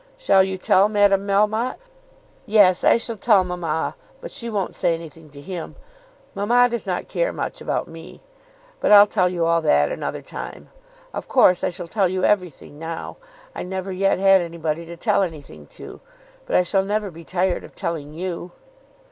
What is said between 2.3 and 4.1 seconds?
"Yes, I shall tell mamma;